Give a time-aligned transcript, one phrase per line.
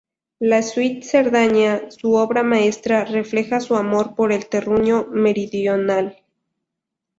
[0.39, 6.17] La suite "Cerdaña", su obra maestra, refleja su amor por el terruño meridional.